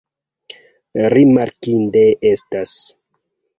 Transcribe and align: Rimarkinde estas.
Rimarkinde 1.15 2.03
estas. 2.33 2.75